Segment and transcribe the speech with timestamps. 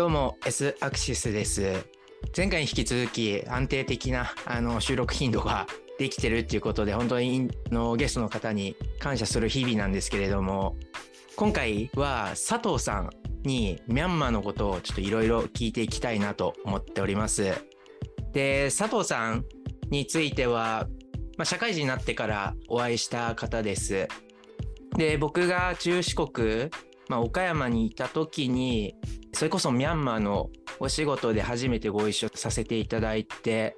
[0.00, 1.84] どうも S アクシスです。
[2.34, 5.66] 前回に引き続き安定的なあの収録頻度が
[5.98, 10.78] できてるっていうことで本当にのゲストの方に感謝する日々なんですけれども
[11.36, 13.10] 今回は佐藤さん
[13.42, 17.52] にミャンマーのことをちょっといろいろ聞いていきたいなと思っております。
[18.32, 19.44] で佐藤さん
[19.90, 20.88] については、
[21.36, 24.08] まあ、社会人になってからお会いした方です。
[24.96, 26.70] で僕が中四国、
[27.10, 28.94] まあ、岡山にいた時に
[29.32, 33.76] それこそミャンマーのお仕事で初めてご一緒させていただいて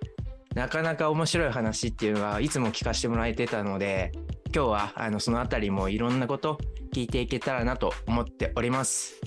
[0.55, 4.13] なかなか面白い話っていうのはいつも聞かせてもらえてたので
[4.55, 6.59] 今日はあのそのあたりもいろんなこと
[6.95, 9.19] 聞いていけたらなと思っております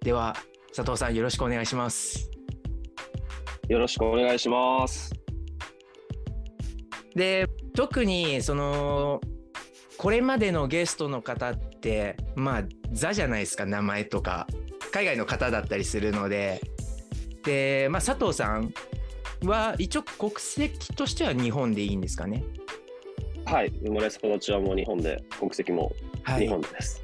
[0.00, 0.34] では
[0.74, 2.32] 佐藤さんよろしくお願いします
[3.68, 5.14] よろしくお願いします。
[7.14, 9.20] で特にその
[9.98, 14.46] これまでのゲストの方ってまあザじゃないですか名前とか。
[14.92, 16.60] 海外の方だったりするので。
[17.44, 18.72] で、まあ、佐藤さん
[19.42, 22.44] は一応国籍としては日本でいいんですかね？
[23.46, 26.42] はい、生まれ育ちはもう日本で、国籍もはい。
[26.42, 27.02] 日本です。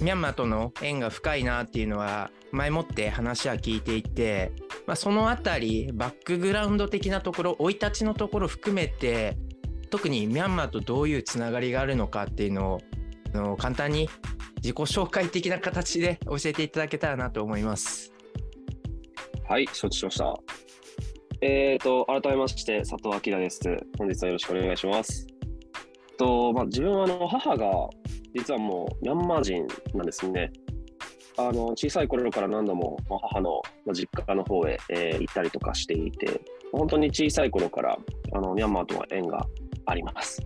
[0.00, 4.50] ミャンマーとの縁が深いなっていうのは前もって話は聞いていて、
[4.86, 9.38] まあ、そのあたりバックグラウンド的なところ生い立ちのところ含めて
[9.90, 13.01] 特にミャンマーとどういうつながりがあるのかっていうのをあ
[13.32, 14.08] の簡単に
[14.56, 18.12] 自己紹介的な形で教えていただけたらなと思います。
[19.48, 20.34] はい、承知しました。
[21.40, 23.60] えーと、改めまして、佐藤明です。
[23.98, 25.26] 本日はよろしくお願いします。
[26.16, 27.66] と、まあ、自分はあの母が、
[28.34, 30.52] 実はもうミャンマー人なんですね。
[31.38, 36.40] あの小さい頃から何度もま母のま実家の方へ、えー行ったりとかしていて、
[36.72, 37.98] 本当に小さい頃から
[38.34, 39.44] あのミャンマーとは縁が
[39.86, 40.40] あります。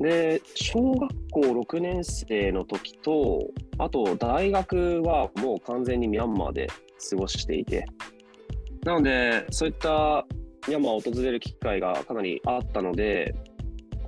[0.00, 3.38] で、小学校6年生の時と、
[3.78, 6.68] あと大学はもう完全にミャンマーで
[7.10, 7.86] 過ごしていて、
[8.82, 10.26] なので、そういった
[10.66, 13.34] ミャンマーを訪れる機会がかなりあったので、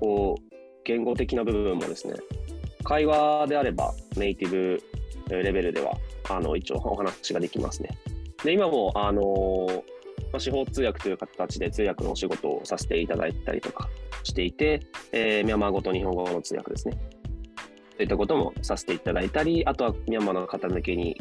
[0.01, 0.55] こう、
[0.85, 2.15] 言語的な部分もですね、
[2.85, 4.83] 会話であればネイティブ
[5.29, 5.93] レベルでは、
[6.31, 7.91] あの、一応お話ができますね。
[8.43, 9.23] で、今も、あの
[10.33, 13.89] まあ司法通訳という形で通訳のお仕事をさせていただいたりとか
[14.25, 14.81] していて、
[15.13, 16.99] えーミャンマー語と日本語の通訳ですね。
[17.93, 21.17] そういったこともさせていただいたり、あとはミャンマーの方向けに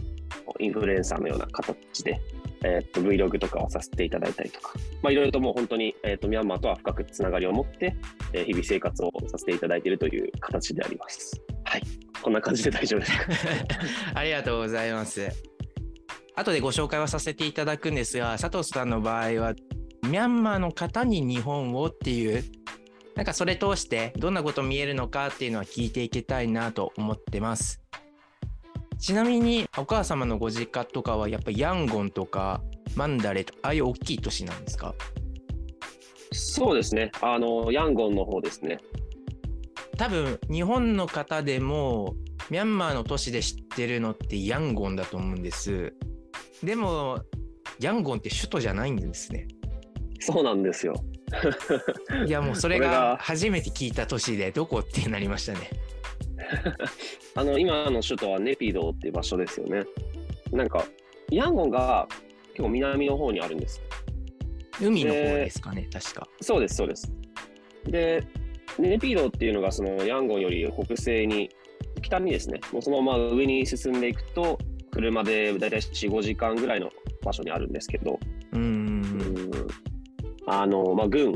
[0.59, 2.19] インフルエンサーのような形で、
[2.63, 4.71] えーっと Vlog とかをさせていただいたりとか、
[5.03, 7.95] まあ、いろいろともう本当に、えーっとミャンマーとは深くつながりを持って、
[8.33, 11.39] え日々生活をさせていただいているという形であります。
[11.65, 11.81] はい。
[12.23, 13.25] こんな感じで大丈夫ですか？
[14.19, 15.50] ありがとうございます。
[16.41, 19.53] 後でご紹介はさせていただくんですが、佐藤さんの場合は、
[20.03, 22.43] ミャンマーの方に日本をっていう、
[23.15, 27.81] なんかそれ通してどんなこと見えるのかっていうのは聞いていきたいなと思ってます。
[28.99, 32.61] ちなみに、お母様のご実家とかはやっぱヤンゴンとか
[32.95, 34.95] マンダレとか、ああいう大きい都市なんですか？
[36.31, 37.11] そうですね。
[37.21, 38.79] あの、ヤンゴンの方ですね。
[39.97, 42.15] 多分日本の方でも
[42.49, 45.93] ミャンマーの都市で知ってるのってヤンゴンだと思うんです
[46.63, 47.19] でも
[47.79, 49.47] ヤンゴンって首都じゃないんですね
[50.19, 50.93] そうなんですよ。
[52.27, 55.69] いやもう それがが初めて聞いた都市でどこってなりましたね
[57.35, 59.83] あの、今の首都はネピドーっていう場所ですよね。
[60.51, 60.85] なんか、
[61.29, 62.07] ヤンゴンが
[62.49, 63.81] 結構南の方にあるんです。
[64.81, 67.11] 海の方ですかね、確かそうです、そうです。
[67.85, 68.23] で、
[68.79, 71.49] ネピドーっていうのがそのヤンゴンより北西に、
[72.01, 74.57] 北にですね、もうそのまま上に進んでいくと、
[74.91, 76.89] 車でだいたい4、5時間ぐらいの
[77.23, 78.19] 場所にあるんですけど、
[78.53, 79.51] うーんうん
[80.47, 81.35] あの、まあ、軍、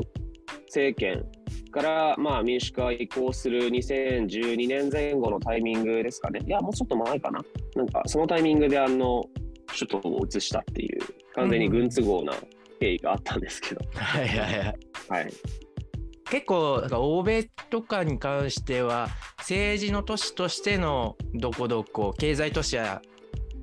[0.66, 1.24] 政権
[1.70, 6.40] から、まあ、民主化移行する2012年前後のタイミングですかね。
[6.46, 7.40] いや、もうちょっと前かな。
[7.76, 9.24] なんか、そのタイミングで、あの、
[9.68, 11.00] 首都を移したっていう、
[11.34, 12.32] 完全に軍都合な
[12.80, 14.76] 経緯があったんですけど、は いはいはい
[15.08, 15.32] はい。
[16.30, 19.08] 結構なんか欧米とかに関しては
[19.38, 23.00] 政治の都市としてのどこどこ経済都市は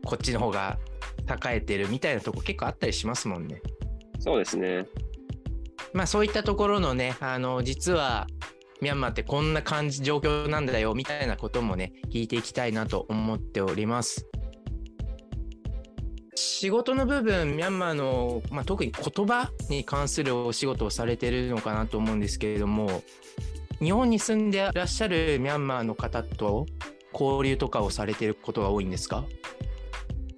[0.05, 0.77] こっちの方が
[1.29, 3.61] 栄えてるみたいなとこ結構あったりしますもんね。
[4.19, 4.88] そうですね。
[5.94, 8.27] まあそういったところのね、あの、実は、
[8.81, 14.27] ミャンマーってこんな感じ、状況なんだよ、みたいなこともね、聞いていきたいなと思っております。
[16.35, 23.03] 仕事の部分、ミャンマーの、まあ、特に言葉に関するお仕事をされてるのかなと思うんですけれども、
[23.79, 26.65] 日本に住んでらっしゃるミャンマーの方と
[27.13, 29.25] 交流とかをされてることが多いんですか？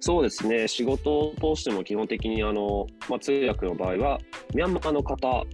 [0.00, 0.68] そうですね。
[0.68, 4.18] 仕事を通しても基本的に、あの、まあ、通訳の場合は、
[4.54, 5.44] ミャンマーの方、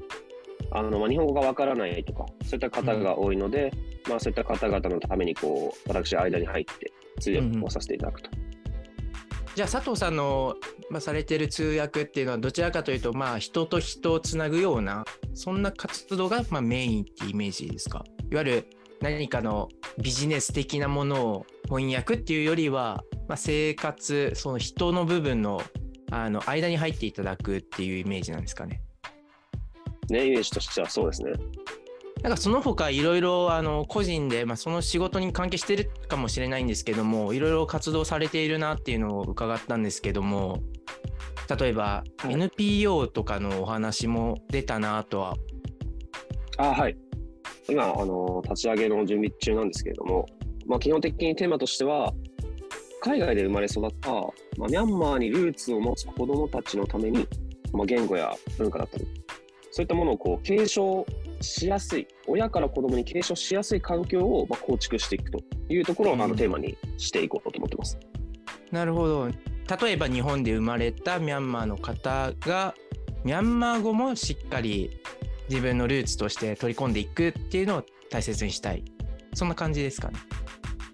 [0.70, 3.72] あの、まあ、日本語がわからないとか、そういった方が多いので、
[4.08, 8.30] まあ、そういった方々のために、こう、私、間に入って通訳をさせていただくと。
[9.54, 10.56] じゃあ佐藤さんの、
[10.88, 15.04] まあ、されてる通訳っていうのはどちらかというとまあ人と人をつなぐような
[15.34, 18.02] そんな活動がまあメインっていうイメージですか？
[18.30, 18.66] いわゆる
[19.02, 19.68] 何かの
[20.00, 25.62] ビジネス的なものを翻訳っていうよりは、まあ、生活その人の部分の
[26.10, 28.82] あの間に入っていただくっていうイメージなんですかね。
[30.10, 31.32] ねイメージとしてはそうですね。
[32.22, 40.58] なんかその他いろいろあの個人で、まあ、その仕事に関係してるかもしれないんですけどもいろいろ活動されているなっていうのを伺ったんですけども
[41.58, 45.36] 例えば NPO とかのお話も出たなとは。
[46.58, 46.98] あはい
[47.66, 50.26] 今あの立ち上げの準備中なんですけれども、
[50.66, 52.12] まあ、基本的にテーマとしては
[53.04, 57.26] 海外で生まれ育った、まあ、ミャンマーにルーツを持つ子どもたちのために、
[57.72, 59.06] まあ、言語や文化だったり
[59.72, 61.04] そういったものをこう継承
[61.40, 67.98] しやすい、親から子供に継承しやすい環境をま構築していくというところをあのテーマにしていこうと思ってます。
[68.70, 69.28] なるほど。
[69.28, 72.74] 例えば日本で生まれたミャンマーの方が
[73.24, 74.90] ミャンマー語もしっかり
[75.48, 78.84] 自分のルーツとして取り込んでいくっていうのを大切にしたい。
[79.32, 80.18] そんな感じですかね。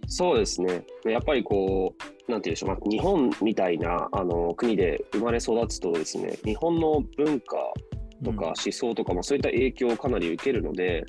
[0.08, 0.84] そうですね。
[1.04, 1.94] やっぱりこ
[2.28, 7.56] う、なんていうんでしょう、まあ、日本みたいなあの国で生まれ育つとですね、日本の文化
[8.24, 11.04] とか思想とかもそういった影響をかなり受けるので、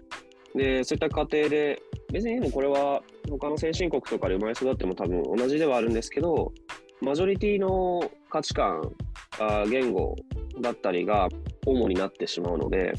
[0.55, 1.81] でそういった過程で
[2.11, 6.51] 別にでもこれは他の先進国とかで生まれ育っても多分同じではあるんですけど
[7.01, 8.81] マジョリティの価値観
[9.39, 10.15] あ言語
[10.59, 11.29] だったりが
[11.67, 12.93] 主になってしまうので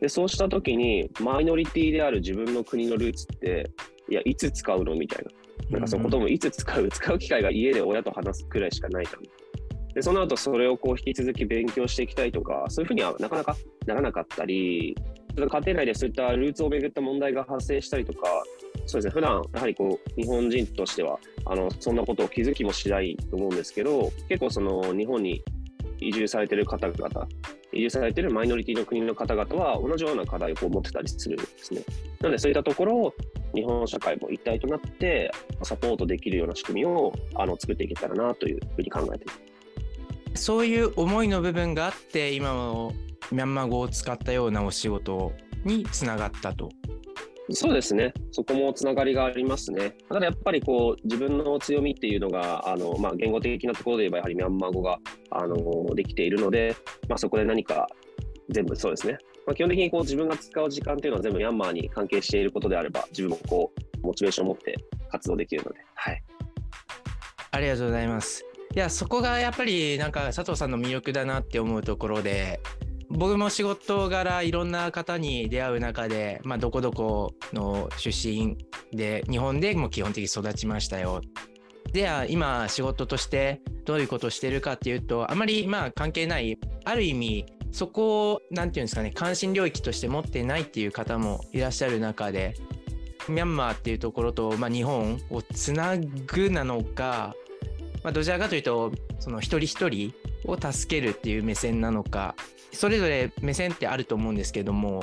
[0.00, 3.70] でそうした時にマイノリティである自分の国のルーツって
[4.10, 4.96] いやいつ使うの？
[4.96, 5.30] みたいな
[5.70, 9.22] なんかそのこともいつ使う 使う機会が家で親と話すくらいしかないじゃん
[9.96, 14.94] でその後それをこう引き続き勉強していきたいとか、そういうふうにはなかなかならなかったり、
[15.34, 18.28] 家庭内でそういったルーツをめぐった問題が発生したりとか、
[18.84, 25.42] そうですね、普段やはりこう日本人としてはあのそんなことを気づきもしないと思うんですけど、結構その日本に
[25.98, 27.28] 移住されてる方々、
[27.72, 31.80] 移住されてるマイノリティの国の方々は同じような課題を持ってたりするんですね。
[32.20, 33.14] なのでそういったところを
[33.56, 35.30] 日本社会も一体となって
[35.62, 40.44] サポートできるような仕組みをあの作っていけたらなというふうに考えています。
[40.44, 42.92] そういう思いの部分があって今の
[43.32, 45.32] ミャンマー語を使ったようなお仕事
[45.64, 46.68] につながったと。
[47.50, 49.94] そうですね、そこもつながりがありますね。
[50.08, 54.98] ただやっぱりこう自分の強みっていうのがあの、まあ、言語的なところで言えばやはりミャンマー語が
[55.30, 56.74] あのできているので、
[57.08, 57.86] まあ、そこで何か
[58.50, 63.72] 全部そうですね、まあ、基本的にこう自分が使う時間っていうのは全部ミャンマーに関係していることであれば自分もこ
[64.02, 64.76] うモチベーションを持って
[65.08, 66.22] 活動できるので、はい、
[67.52, 68.44] ありがとうございます。
[68.74, 72.60] いやそこがやっぱりなんか佐藤さんの魅力だなって思うところで
[73.08, 78.58] 僕も仕事柄いろんな方に出会う中で、まあ、どこどこの出身
[78.92, 81.22] で日本でも基本的に育ちましたよ。
[81.92, 87.46] では今仕事としてどういうことをしてるかっていうとあまりまあ関係ないある意味
[87.76, 92.54] そこを何て言うんですかね関心領域として持ってないっていう方もいらっしゃる中で
[93.28, 97.34] ミャンマーっていうところと、まあ、日本をつなぐなのか
[98.02, 100.14] まあ、どちらかというとその一人一人
[100.46, 102.34] を助けるっていう目線なのか
[102.72, 105.02] それぞれ目線ってあると思うんですけども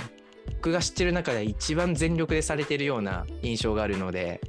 [0.54, 4.42] 僕が知ってる中で一番全力でされてるような印象があるので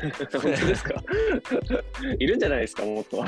[0.32, 1.02] 本当ですか？
[2.18, 2.84] いるんじゃないですか？
[2.84, 3.24] もっと。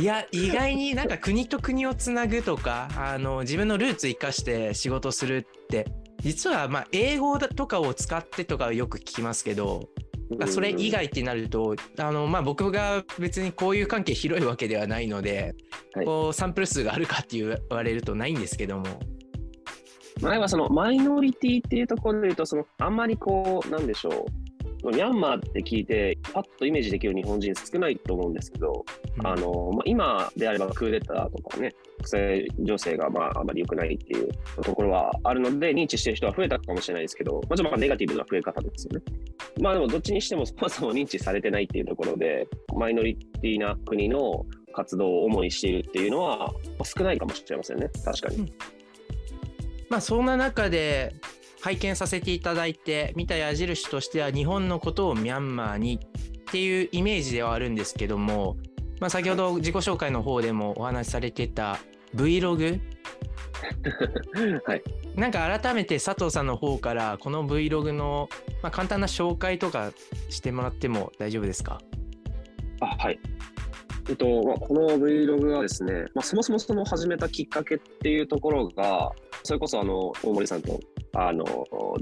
[0.00, 5.86] いや意外になんか国と国をつなぐとかあの自分のルーツ生かして仕事するって
[6.20, 9.88] 実はまあ英語とかを使ってとかよく聞きますけど
[10.48, 15.54] それ以外ってなるとあの、まあ、僕が別にこういう関係広いわけではないので、
[15.94, 18.84] はい、こうサンプル数があるかって言われるとないんですけども。
[20.20, 24.24] 前はそのマイノリティっていうところで言うとそのあんまりこうなんでしょう
[24.84, 28.84] ミャンマーって聞いてパッとイメージできる日本人少ないと思うんですけど、
[29.18, 34.28] うん、あのまあ、今であればクーデターとかね国際情勢がまああまり良くないっていう
[34.62, 39.02] ところはあるので認知してる人は増えたかもしれないですけど、まあ、ちょっとネガティブな増え方ですよね。
[39.60, 46.52] まあでもどっちにしてもそもそも認知されてないっていうところで、マイノリティな国の活動を主にしているっていうのは
[46.84, 48.36] 少ないかもしれませんね、確かに。
[48.36, 48.48] うん、
[49.88, 51.14] まあそんな中で
[51.60, 58.56] 拝見させていただいて見た矢印としては日本のことをミャンマーにっていうイメージではあるんですけども、
[59.00, 61.78] まあ、先ほど自己紹介の方でもお話しされてた
[62.14, 62.80] Vlog
[64.64, 64.82] はい、
[65.16, 68.28] なんか改めて佐藤さんの方からこの Vlog の、
[68.62, 69.92] まあ、簡単な紹介とか
[70.30, 71.80] してもらっても大丈夫ですか？
[72.80, 73.18] あはい。
[74.08, 79.12] えっとまあ、この Vlog はですね、まあ、そもそもその始めたきっかけっていうところが、
[79.42, 80.78] それこそあの大森さんと
[81.14, 81.44] あの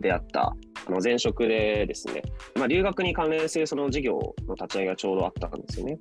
[0.01, 0.43] 出会った
[0.87, 2.23] あの前職でですね、
[2.55, 5.99] まあ、留学に関連するその事業の立ち上げがちょうどあったんですよね。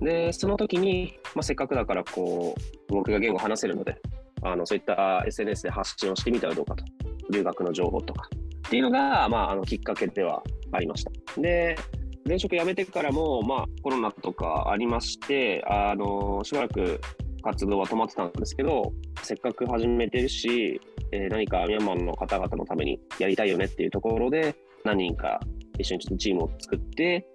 [0.00, 3.96] で、その時に、まあ、せっかくだからこう、僕が言語話せるので、
[4.42, 6.84] あのそういった SNS で発信をしてみたらどうかと。
[7.30, 8.28] 留学の情報とか。
[8.68, 10.42] っていうのが、まあ、あのきっかけでは
[10.72, 11.10] ありました。
[11.40, 11.76] で、
[12.26, 17.00] 前職辞めてからも、まあ、コロナとかありまして、あのしばらく
[17.42, 18.92] 活動は止まってたんですけど、
[19.22, 20.80] せっかく始めてるし、
[21.12, 24.54] えー、何かミャンマーの方々のためにやりたいよねっていうところで、
[24.84, 25.40] 何人か
[25.78, 27.26] 一緒にちょっとチームを作って、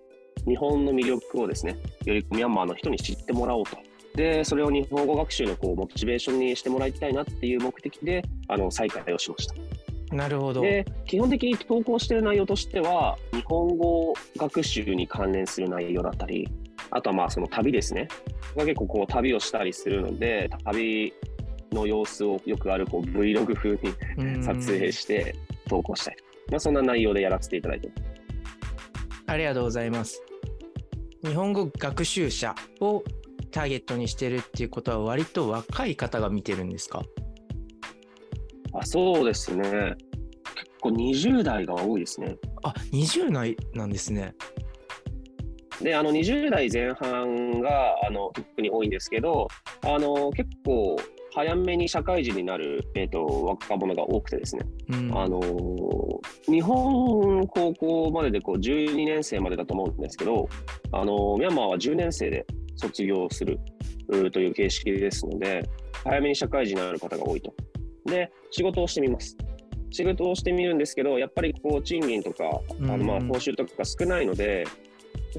[0.48, 3.77] 日本の魅力をですね、よりミャンマーの人に知ってもらおうと。
[4.15, 9.55] で、それを日本語学習のこうモチベーションにしてもらいたいなっていう目的で、あの再開をしました。
[10.15, 10.62] なるほど。
[10.62, 16.48] で、基本的に投稿している内容としては、日本語学習に関連する内容だったり、
[16.96, 18.08] あとはまあその旅ですね。
[18.56, 21.14] 結構こう旅をしたりするので、旅
[21.72, 25.36] の様子をよくあるこう Vlog 風に撮影して
[25.68, 26.18] 投稿したり、
[26.52, 27.90] まあ、そんな内容でやらせていただいて。
[29.26, 30.22] ありがとうございます。
[31.24, 33.04] 日本語学習者を
[33.50, 37.02] ターゲットにしてるっていうことは割と若い方が見てるんですか？
[38.74, 39.64] あそうですね。
[39.64, 42.36] 結構20代が多いですね。
[42.64, 44.36] あ20代なんですね。
[45.84, 49.48] で、あの20代前半があの特に多いんですけど、
[49.84, 50.96] あの結構
[51.36, 55.42] 早めに社会人になる、えーと、若者が多くてですね、うん、あの
[56.46, 60.48] 日本高校まででこう12年生までだと思うんですけど、
[60.94, 62.46] あのミャンマーは10年生で
[62.78, 63.60] 卒業する
[64.32, 65.70] という形式ですので、
[66.06, 67.54] 早めに社会人になる方が多いと。
[68.06, 69.36] で、仕事をしてみます。
[69.92, 74.66] 仕事をしてみるんですけど、やっぱりこう賃金とか、あのまあ報酬とかが少ないので、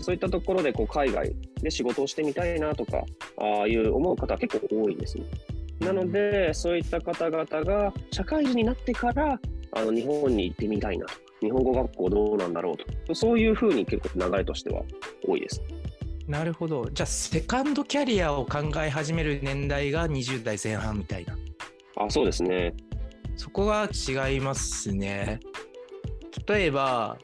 [0.01, 3.05] そういったところでこう海外で仕事をしてみたいなとか、
[3.39, 5.25] ああいう思う方は結構多いんですね。
[5.81, 9.39] なので、そういった方々が社会人になってから
[9.73, 14.83] あの日本に行ってみたいなと日本語学校どうなんだろうと、そういうふうに結構流れとしては
[15.27, 15.63] 多いです。
[16.27, 16.89] なるほど。
[16.91, 21.37] じゃあ、セカンドキャリアを考え始める年代が20代前半みたいな。
[21.97, 22.75] あ、そうですね。
[23.37, 25.41] そこが違いますね。
[26.47, 27.19] 例えば、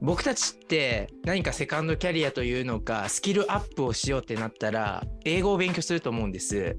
[0.00, 6.76] 僕たちって何かセカンドキャリアというのかスキルアップをしようってなったら英語を勉強すると思うんです。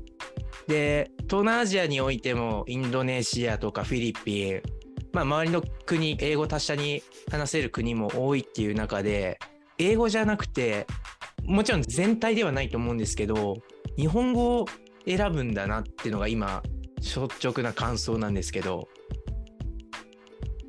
[0.68, 4.62] で東南アジアにおいてもインドネシアとかフィリピン、
[5.12, 9.40] まあ、周りの国英語達者に話せる国も多いっていう中で
[9.78, 10.86] 英語じゃなくて
[11.44, 13.58] もちろん全体ではないと思うんですけど
[13.98, 14.66] 日本語を
[15.08, 16.62] 選ぶんだなっていうのが今
[16.98, 18.88] 率直な感想なんですけど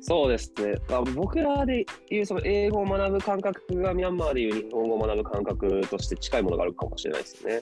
[0.01, 7.61] そうですね、まあ、僕らでいうその英語を学ぶ感覚がミャンマーでいう日本語を学ぶ感覚として近いものがあるかもしれないですよね。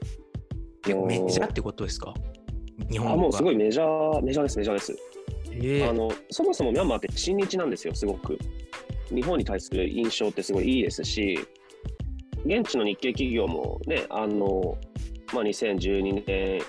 [1.06, 2.14] メジャーってことですか？
[2.90, 4.98] 日本語あもうすごいメジャー、メジャーです、メジャーです。
[5.52, 8.38] えー、あのそもそもミャンマーって親日なんですよ、すごく。
[9.14, 11.38] 日本に対する印象ってすごいいいですし、
[12.46, 14.78] 現地の日系企業もね、あの、
[15.34, 16.62] まあ、2012年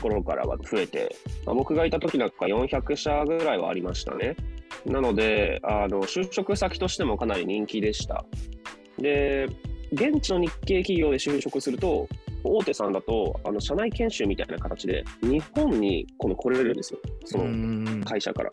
[0.00, 1.16] 頃からは増えて、
[1.46, 4.36] まあ、僕がいた時なんか400社ぐらいはありましたね。
[4.86, 8.24] なので、あの就職先としてもかなり人気でした。
[8.98, 9.48] で、
[9.92, 12.08] 現地の日系企業で就職すると、
[12.42, 18.50] 大手さんだと、あの社内研修みたいな形で、日本にこの来れるんですよ、その会社から。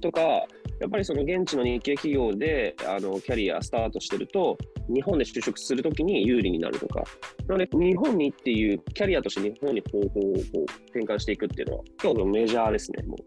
[0.00, 0.46] とか、
[0.82, 4.58] やっぱりその現地の日系企業であのキャリアスタートしてると、
[4.92, 7.04] 日本で就職するときに有利になるとか、
[7.46, 13.18] なので、日本にっていうキャリアとして日本に方法をこう転換していくっていうのは、今日のメジャーですね、もう。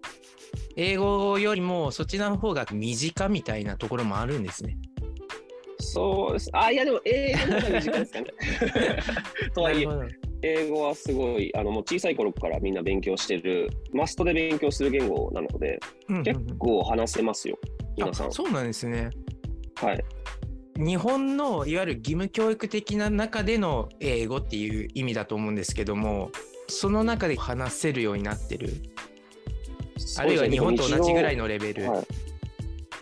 [0.76, 4.78] 英語よりもそちらの方が身近みたいなところもあるんですね。
[5.80, 6.50] そうです。
[6.52, 8.28] あ、いやでも英語の方が身近ですかね。
[9.56, 9.88] とはいえ、
[10.46, 17.58] 英語はすごい、あのもう小さい頃からみんな勉強してる、マストで勉強する言語なので、うんうんうん、結構話せますよ、
[17.98, 18.32] 皆さん。
[18.32, 19.10] そうなんですね。
[19.76, 20.06] はい。
[20.78, 26.30] 日本のいわゆる義務教育的な中での英語っていう意味だと思うんですけども、
[26.68, 28.70] その中で話せるようになってる。
[30.18, 31.90] あるいは日本と同じぐらいのレベル。
[31.90, 32.04] はい、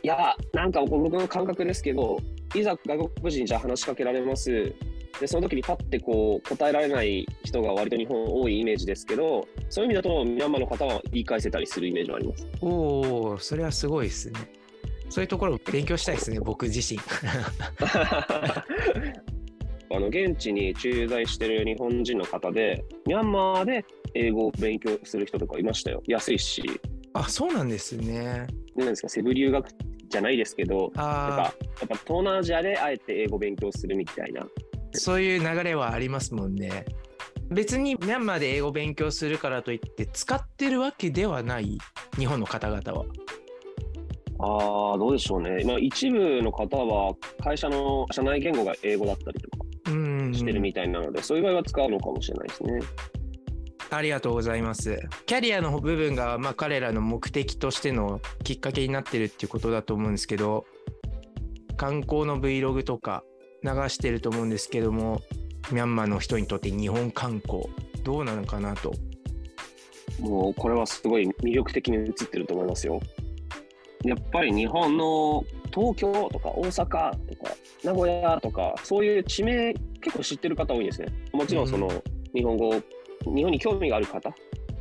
[0.04, 2.20] いや、なんか僕の感覚ですけど、
[2.56, 4.74] いざ外国人じゃ話しかけられます。
[5.20, 12.48] で、その時にパッてこう答えられない人が割と日本多いイメージですけど、そういう意味だとミャンマーの方は言い返せたりするイメージはあります。
[12.62, 14.40] おお、それはすごいですね。
[15.10, 17.00] そういうところ勉強したいですね、僕自身。
[19.96, 26.02] あの現地に駐在してる日本人の方で、ミャンマーで英語を勉強する人とかいましたよ。
[26.08, 26.64] 安いし。
[27.14, 28.48] あ、そうなんですね。
[28.76, 29.68] なんですか、セブ留学
[30.10, 34.48] じゃないですけど、やっぱやっぱ東南アジアであえて英語勉強するみたいな。
[34.94, 36.86] そういう流れはありますもんね。
[37.50, 41.78] 別にミャンマーで英語勉強するからといって使ってるわけではない
[42.18, 43.06] 日本の方々は。
[44.40, 45.64] ああ、どうでしょうね。
[45.64, 49.64] まあ、一部の方は会社の社内言語が英語だったりとか。
[49.92, 52.80] うんしてるみたいなので、そういう場合は使うのかもしれないですね。
[53.92, 55.00] ありがとうございます。
[55.26, 60.66] キャリアの部分が、まあ、彼らの目的としてのきっかけになってるっていうことだと思うんですけど、
[61.78, 63.24] 観光の Vlog とか
[63.64, 65.22] 流してると思うんですけども、
[65.72, 67.64] ミャンマーの人にとって日本観光、
[68.04, 68.94] どうなのかなと。
[70.20, 73.00] もうこれはすごい魅力的に映ってると思いますよ。
[74.04, 75.44] やっぱり日本の
[75.74, 81.08] 東京とか大阪とか名古屋とかそういう地名結構知ってる方多いんですね。
[81.32, 81.90] もちろんその
[82.36, 84.34] 日本語、日本に興味がある方っ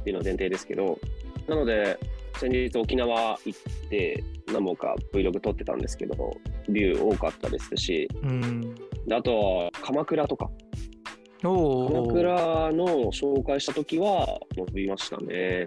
[0.05, 0.99] ていうのは前提ですけど、
[1.47, 1.99] なので
[2.43, 6.37] 先日沖縄行って何本か Vlog 撮ってたんですけど、
[6.69, 8.75] ビュー多かったですし、うん。
[9.07, 10.51] であとは鎌倉とか、
[11.45, 12.09] お鎌お。
[12.09, 15.67] 倉の紹介した時は伸びましたね。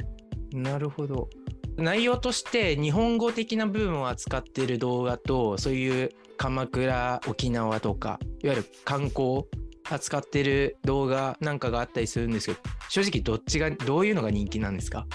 [0.52, 1.30] なるほど。
[1.78, 9.44] 内容として日本語的な部分を扱っている動画とそういう鎌倉沖縄とかいわゆる観光
[9.90, 15.06] 扱ってる動画なんかがあったりするんですけど正直どっちがどういうのが人気なんですか？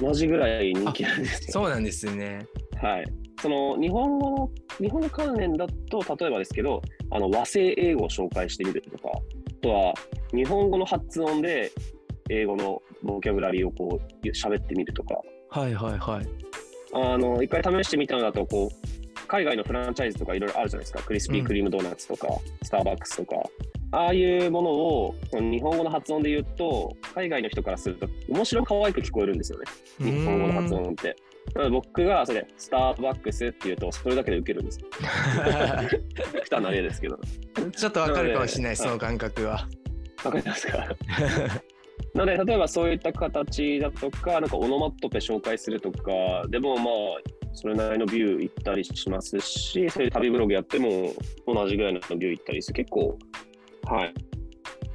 [0.00, 1.52] 同じぐらい人気なんですよ。
[1.52, 2.46] そうなんですね。
[2.80, 3.04] はい。
[3.40, 9.20] その日本語の、日本語関連だと、例えばですけど、あの和製英語を紹介してみるとか、あ
[9.60, 9.94] とは
[10.32, 11.70] 日本語の発音で
[12.30, 15.20] 英語のボキャブラリーをこう喋ってみるとか、
[15.50, 16.26] はいはいはい。
[16.94, 21.02] あの、一回試してみたのだと、こう、海外のフランチャイズとかいろいろあるじゃないですか。
[21.02, 22.28] クリスピークリームドーナツとか、
[22.62, 23.36] スターバックスとか。
[23.94, 29.64] ああいうものをその日本語の発音で言うと、海外の人からすると面白可愛く聞こえるんですよね。
[29.98, 31.16] 日本語の発音って。
[31.70, 34.86] 僕がそれ、スターバックスって言うと、それだけで受けるんですよ。
[36.32, 37.18] 極端な例ですけど。
[37.76, 39.68] ちょっとわかるかもしれないはいその感覚は。
[40.24, 40.88] わかりますか？
[42.14, 46.10] なので、例えばそういった形だとか、なんかオノマトペ紹介するとか、
[46.48, 46.86] でもまあ、
[47.52, 51.12] それなりのビュー行ったりしますし、そういう旅ブログやっても
[51.46, 52.74] 同じぐらいのビュー行ったりする。
[52.74, 53.18] 結構、
[53.86, 54.14] はい。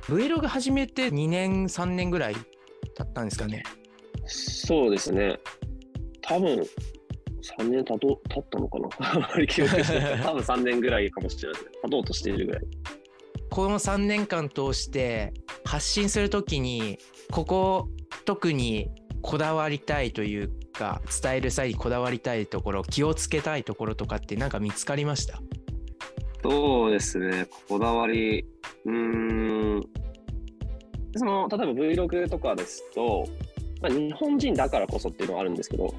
[0.03, 3.63] Vlog 始めて2年3年ぐらい経ったんですかね。
[4.25, 5.39] そうですね。
[6.21, 6.59] 多分、
[7.57, 8.89] 3年経と経ったのかな
[9.25, 10.19] あまり記憶してない。
[10.23, 11.61] 多分3年ぐらいかもしれない。
[11.83, 12.61] 経とうとしているぐらい。
[13.49, 15.33] この3年間通して
[15.65, 16.99] 発信するときに
[17.31, 17.89] ここ
[18.25, 18.89] 特に
[19.23, 25.41] こだわりたいというか伝える際にこだわりたいところ気をつけたいところとかってなんか見つかりました？
[26.41, 28.45] そうですね、こだわり、
[28.85, 29.83] うーん、
[31.15, 33.25] その例えば Vlog とかですと、
[33.81, 35.93] まあ、日本人だからこそっていうのはあるんですけど、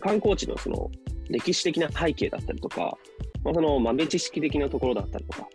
[0.00, 0.90] 観光地のその
[1.28, 2.96] 歴史的な背景だったりとか、
[3.44, 5.48] まあ、その豆知識的なところだったりとか、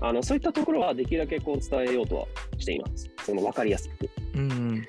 [0.00, 2.26] あのそういったところはできるだけこう伝えようとは
[2.58, 3.10] しています。
[3.24, 4.10] その分かりやすく。
[4.34, 4.86] うん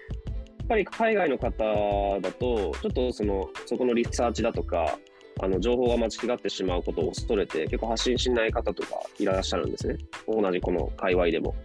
[0.60, 5.00] やっぱり海外の方だと、ちょっとそのそこのリサーチだとか、
[5.40, 9.98] あの情報が間違ってしまうことを恐れて、結構発信しない方とかいらっしゃるんですね。
[10.28, 11.56] 同じこの界隈でも。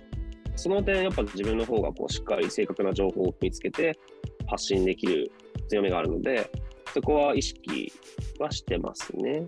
[0.57, 3.99] その点、やっぱ自分の方がこうしっかり正確な情報を見つけて
[4.47, 5.33] 発信できる
[5.69, 6.51] 強みがあるので、
[6.93, 7.93] そこは意識
[8.39, 9.47] はしてますね。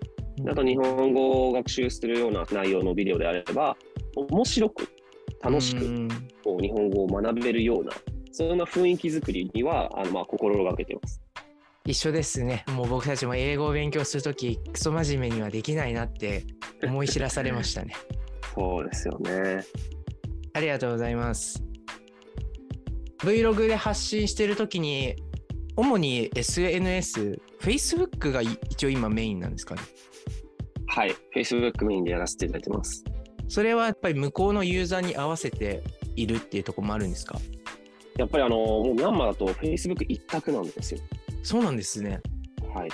[0.49, 3.77] あと日本語を学習するような内容のビデオであれば、
[4.17, 4.89] 面白く、
[5.43, 6.09] 楽しく、うん
[6.43, 7.93] こう日本語を学べるような、
[8.33, 11.24] そんな雰囲気作りにはあのまあ心がけてます。
[11.87, 16.45] 一緒ですねもう僕たちも英語を勉強するときクソ真面目にはできないなって
[16.83, 17.95] 思い知らされましたね
[18.55, 19.65] そうですよね。
[20.55, 21.63] ありがとうございます
[23.19, 25.17] Vlog で発信してるときに
[25.77, 29.81] 主に SNS Facebook が一応今メインなんですかね
[30.87, 31.15] はい。
[31.35, 33.03] Facebook メインでやらせていただいてます。
[33.49, 35.83] それはやっぱり向こうのユーザーに合わせて
[36.15, 37.37] いるっていうところもあるんですか？
[38.17, 41.01] やっぱりあの、もうミャンマーだと Facebook 一択なんですよ。
[41.45, 42.21] そうなんですね。
[42.75, 42.91] はい。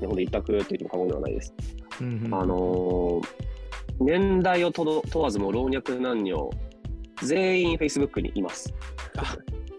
[0.00, 1.54] でほんで一択って言っても過言ではないです。
[2.00, 3.52] うんうんあのー
[4.00, 6.50] 年代をとど問わずもう老若男女、
[7.22, 8.74] 全員 Facebook にいます。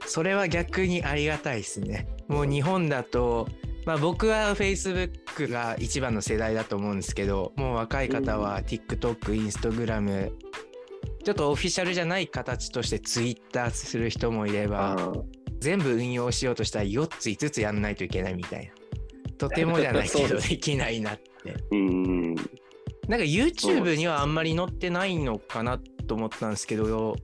[0.06, 2.08] それは逆にありがたいですね。
[2.28, 3.48] もう日本だと、
[3.86, 10.32] まあ、僕は Facebook が一番の世代だと思うんですけどもう若い方は TikTok、Instagram
[11.24, 15.13] ちょっとオフィシャルじゃない形として Twitter する人もいればあ
[15.63, 18.71] 全部運用しようとしたら4つ5つやんないといけないみたいな。
[19.38, 21.56] とてもじゃないけど できないなって。
[21.71, 22.36] うん。
[22.36, 27.15] なんか YouTube にはあんまり載ってないのかなと思ったんですけど。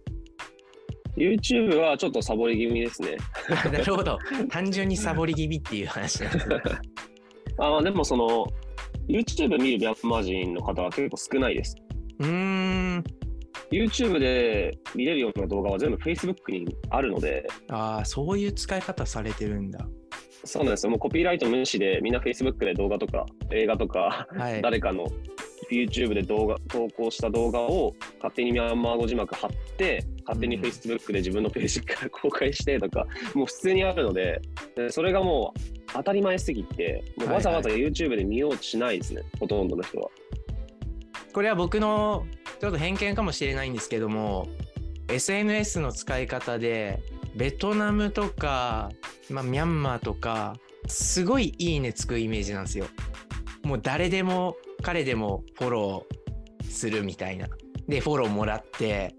[1.18, 3.18] YouTube はちょっとサボり気味ですね。
[3.50, 4.18] あ なるほど。
[4.50, 6.62] 単純にサボり気味っていう話なんですね。
[7.58, 8.48] あーでもその、
[9.10, 11.76] YouTube 見るミャンマー人の方は結構少ないです。
[12.20, 13.04] うーん
[13.72, 19.88] YouTube で見れるような動画は全部 Facebook にあるので、ああそういう使い方されてるんだ
[20.46, 20.90] そうなんですよ。
[20.90, 25.06] もうコピーライト無視でみんな Facebook で動画とか映画とかはい誰かの
[25.72, 33.06] YouTube で動画投稿した動画を勝手にミャンマー語字幕貼って勝手に Facebook で自分のページから公開してとか、
[33.36, 34.42] もう普通にあるので
[34.76, 35.60] でそれがもう
[35.94, 40.10] 当たり前すぎてもうわざわざ YouTube で見ようとしないですね、ほとんどの人は。
[41.34, 42.26] これは僕の
[42.60, 44.48] ちょっと偏見かもしれないんですけども
[45.08, 47.02] SNS の使い方で
[47.36, 48.90] ベトナムとか、
[49.30, 50.56] まあ、ミャンマーとか
[50.88, 52.86] すごいいいねつくイメージなんですよ。
[53.64, 57.48] もう誰でも彼でもフォローするみたいな。
[57.88, 59.16] でフォローもらって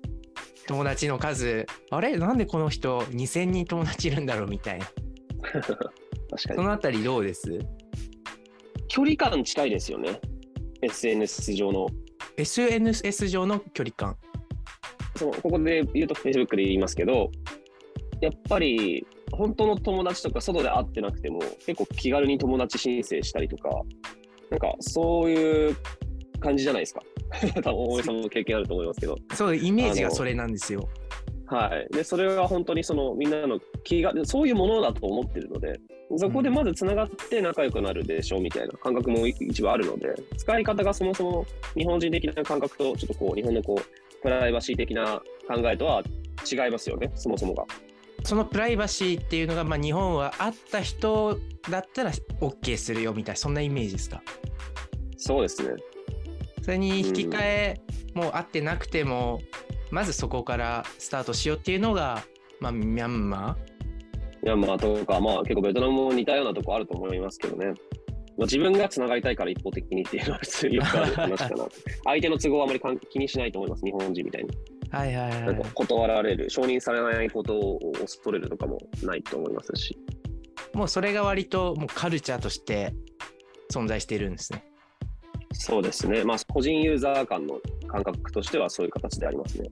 [0.66, 2.16] 友達の数あれ？
[2.16, 4.86] なんでこの人2,000人友達いるんだろうみたいな。
[5.52, 5.86] 確か
[6.38, 6.64] そに。
[6.64, 7.58] のあたりどうです？
[8.88, 10.20] 距離感近いですよね。
[10.82, 11.88] SNS 上の。
[12.36, 14.16] ?SNS 上の距離感。
[15.16, 17.30] そのここで言うと Facebook で言いますけど、
[18.20, 23.70] やっぱり本当の友達とか外で会ってなくても結構気軽に友達申請したりとか、
[24.50, 25.76] なんかそういう
[26.40, 27.02] 感じじゃないですか。
[27.62, 29.16] 多分大江さんも経験あると思いますけど。
[29.34, 30.88] そうイメージがそれなんですよ。
[31.50, 31.92] はい。
[31.92, 35.80] で、それが本当にそのみんなの気が、そういうものだと思ってるので、
[36.16, 46.02] そこでまずつながって仲良くなるでしょうみたいな感覚も一部あるので、使い方がそもそも日本人的な感覚とちょっとこう日本のこうプライバシー的な考えとは
[46.50, 47.64] 違いますよね、そもそもが。
[48.22, 51.38] そのプライバシーっていうのが、まあ、日本は会った人
[51.70, 54.22] だったら OK するよみたいなそんなイメージですか？
[55.16, 55.74] そうですね。
[56.62, 57.80] それに引き換え、
[58.14, 59.40] もう会ってなくても
[59.90, 62.24] まずそこからスタートしようっていうのが、
[62.60, 63.56] まあ、ミャンマ
[64.42, 67.66] ミャンマーとか、まあ結構ベトナムも似たようなとこあると思いますけどね。
[68.38, 71.66] まあ、自分がつながりたいから一方的にっていうのは普通によくある話かな。
[72.04, 74.50] 相手の都合はあまり関気にしないと思います、日本人みたいに。
[74.50, 79.98] ーはいはいはなんかい断られる、承認されないことを恐れるとかもないと思いますし。
[80.72, 82.94] もうそれが割ともうカルチャーとして
[83.72, 84.64] 存在しているんですね
[85.52, 86.24] そうですね。
[86.24, 89.68] まあ個人ユーザー間の感覚としてはそういう形でありますね。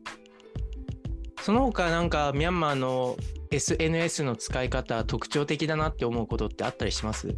[1.40, 3.16] その他なんかミャンマーの
[3.50, 7.28] SNS の使い方特徴的だなって思うことってあったりします？
[7.28, 7.36] 昨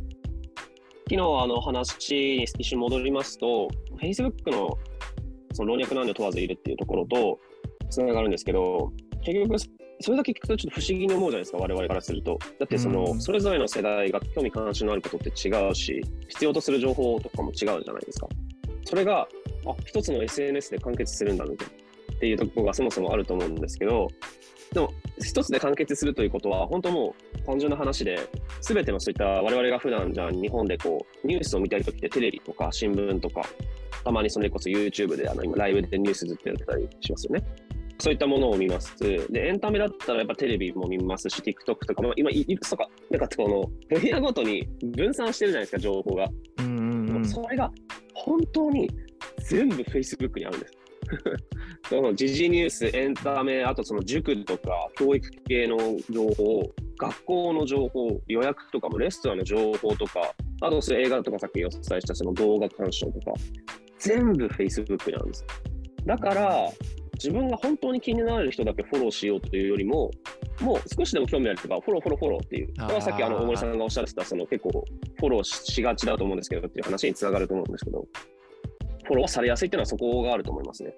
[1.11, 3.69] 日あの話に一瞬戻りますと、
[4.01, 4.79] Facebook の
[5.53, 7.39] その老若男女問わずいるっていうところと
[7.91, 8.93] つながるんですけど、
[9.25, 9.59] 結局、
[10.03, 12.39] それだけ聞くとちょっと不思議に思うじゃないですか、我々からすると。
[12.59, 18.29] だってその、うんそれぞれの世代が興味関心のあることって違うし、必要とする情報とかも違うじゃないですか。
[18.85, 19.29] それが、
[19.67, 21.75] あ一つの SNS で完結するんだみたいな
[22.15, 24.09] っていうところがそもそもあると思うんですけど、
[24.73, 28.19] でも、一つで完結するということは、本当もう単純な話で、
[28.61, 33.43] すべてのそういった我々が普段じゃあ日本でこうニュースを見たいときってテレビとか新聞とか、
[34.05, 37.45] たまにそれこそ YouTube であの今ライブでニュースずっとやってたりしますよね。
[37.99, 38.97] そういったものを見ます。
[38.99, 46.29] で、エンタメだったらやっぱテレビも見ますし、TikTok とかも今いいくつとか、なんかこの分野ごとに分散してるじゃないですか、情報が。
[46.61, 47.71] うんうんうんそれが
[48.15, 48.89] 本当に
[49.49, 50.75] 全部 Facebook にあるんです。
[51.89, 55.77] その時事ニュース、エンタメ、あとその塾とか教育系の
[56.09, 63.33] 情報、学校の情報、予約とかもレストランの情報とか、あとそれ映画とかさっきお伝えしたその動画鑑賞とか、
[63.99, 65.45] 全部 Facebook にあるんです。
[66.07, 66.71] だから、
[67.15, 70.11] 自分が本当に気になる人だけフォローしようというよりも、
[70.61, 72.69] もう少しでも興味ある人がフォロー、フォロー、フォローっていう。
[72.81, 74.71] これはさっきあの大森さんがおっしゃってた、その結構
[75.19, 78.07] フォローしがちだと思うんですけどっていう話につながると思うんですけど、
[79.11, 80.95] フォローされやすいっていうのはそこがあると思いますね。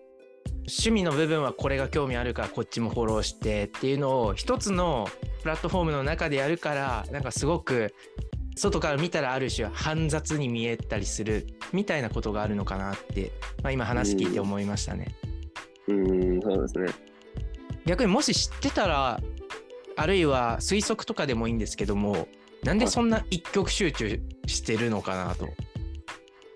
[0.69, 5.09] 趣味の部分はこれが興味あるからこっちもフォローしてっていうのを一つの
[5.43, 7.95] プラットフォームの中でやるからなんかすごく
[8.55, 15.09] 外から見たらある種煩雑に見えたりするみたいなことがあるのかなって、まあ、今話聞いて思いましたね。
[15.89, 16.87] うーん、そうですね。
[17.87, 19.21] 逆にもし知ってたら
[19.97, 22.29] あるいは推測とかでもいいんですけども
[22.63, 25.49] なんでそんな一極集中してるのかなと。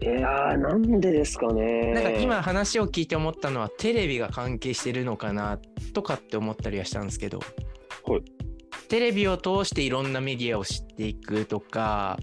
[0.03, 1.93] いやー、なんでですかね。
[1.93, 5.59] なんか今話を聞いて思ったのはテレビが関係してるのかな
[5.95, 8.47] とかって思ったりはしたんですけど、はい
[8.89, 12.19] テレビを通していろんなメディアを知っていくとか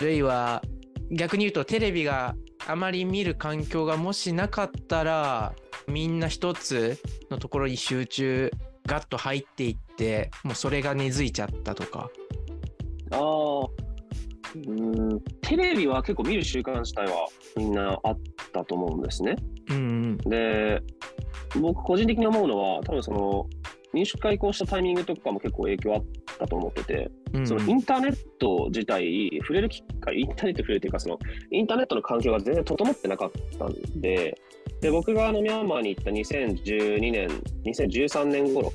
[0.02, 0.62] るいは
[1.10, 2.34] 逆に言うとテレビが
[2.66, 5.54] あまり見る環境がもしなかったら
[5.86, 6.98] みんな一つ
[7.30, 8.50] のところに集中
[8.86, 12.10] ガッと入っていってもうそれが根付いちゃったとか。
[13.10, 13.85] ああ、
[14.54, 18.18] うーん、テレビは結構見る習慣自体はみんなあっ
[18.52, 19.36] たと思うんですね。
[19.70, 20.82] うんで、
[21.60, 23.46] 僕個人的に思うのは、多分その
[23.92, 26.04] 民主化移行したタイミングとかも結構影響あっ
[26.38, 31.18] たと思ってて、うんうんそのインターネット自体、触れる機会、インターネットに触れるというか、その
[31.50, 34.38] インターネットの環境が全然整ってなかったんで、
[34.80, 37.28] で僕があのミャンマーに行った2012年、
[37.64, 38.72] 2013年頃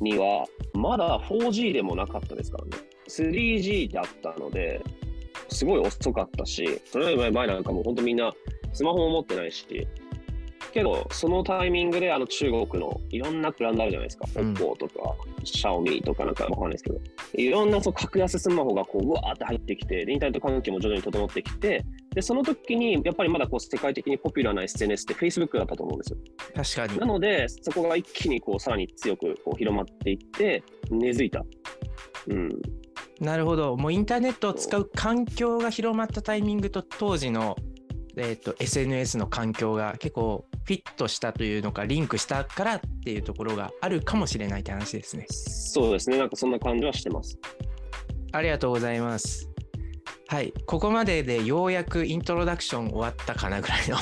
[0.00, 2.70] には、まだ 4G でもなかったですからね。
[3.08, 4.82] 3G だったので、
[5.54, 8.32] すごい遅かったし、それより前なんかもう本当みんな
[8.72, 9.86] スマホも持ってないし、
[10.74, 14.26] けど、そのタイミングであの中国のいろんなブランドあるじゃないですか。
[14.34, 15.14] うん OPPO とか、
[15.44, 17.00] Xiaomi とかなんかわかんないですけど、
[17.34, 26.18] いろんなそう格安スマホがこう、うわーって入ってきて、でインターネット環境も徐々に整ってきて、で、その時にやっぱりまだこう世界的にポピュラーな SNS って Facebook だったと思うんですよ。
[26.54, 27.06] 確かにな。
[27.06, 31.44] ので、そこが一気にこうさらに強くこう広まっていって、根付いた。
[32.28, 32.50] うん。
[33.20, 33.76] なるほど。
[33.76, 37.56] もうインターネットを使う環境が広まったタイミングと当時の、
[38.16, 45.26] えー、と SNS の環境が結構フィットしたというのかリンクしたからっていうところがあるかもしれないって話ですね。
[45.28, 46.18] そうですね。
[46.18, 47.38] なんかそんな感じはしてます。
[48.32, 49.48] ありがとうございます。
[50.26, 53.96] はい、ここまででようやくイントロダクション終わったかなぐらいの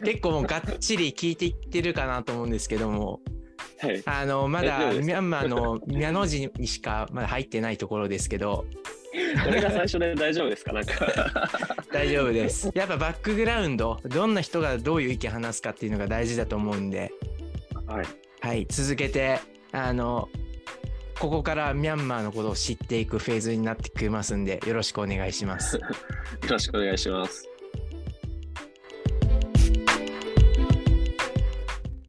[0.04, 3.20] 結構もうがっちり聞いていってるかなと思うんですけども
[3.78, 4.02] はい。
[4.04, 8.64] あのまだミャンマーのミャの字にしかまだ入ってないところですけど
[9.44, 10.72] これが最初で大丈夫ですか？
[10.72, 10.94] なんか。
[11.92, 12.70] 大丈夫です。
[12.74, 17.12] やっぱバックグラウンドどんな人がどういう意見話すかっていうのが大事だと思うんで、
[17.86, 18.06] はい。
[18.40, 19.40] はい、続けて
[19.72, 20.28] あの
[21.18, 25.76] ここからミャンマーのことを知っていくフェーズになってきますんでよろしくお願いします。
[25.76, 25.82] よ
[26.50, 27.48] ろしくお願いします。